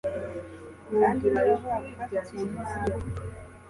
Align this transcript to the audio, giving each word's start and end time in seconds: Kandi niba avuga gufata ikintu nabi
Kandi 0.99 1.23
niba 1.31 1.49
avuga 1.55 1.75
gufata 1.85 2.13
ikintu 2.23 2.55
nabi 2.67 3.01